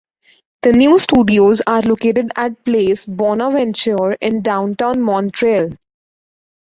The 0.63 0.71
new 0.71 0.97
studios 0.97 1.61
are 1.67 1.83
located 1.83 2.31
at 2.35 2.65
Place 2.65 3.05
Bonaventure 3.05 4.13
in 4.13 4.41
Downtown 4.41 4.99
Montreal. 4.99 5.77